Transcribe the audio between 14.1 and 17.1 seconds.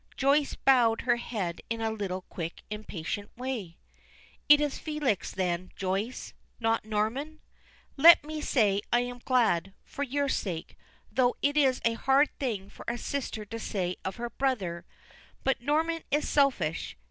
her brother. But Norman is selfish.